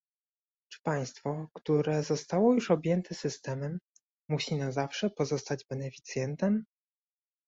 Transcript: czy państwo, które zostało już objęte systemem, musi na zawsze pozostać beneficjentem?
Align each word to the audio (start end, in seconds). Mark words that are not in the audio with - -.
czy 0.71 0.79
państwo, 0.85 1.47
które 1.53 2.03
zostało 2.03 2.53
już 2.53 2.71
objęte 2.71 3.15
systemem, 3.15 3.79
musi 4.29 4.55
na 4.55 4.71
zawsze 4.71 5.09
pozostać 5.09 5.65
beneficjentem? 5.71 6.63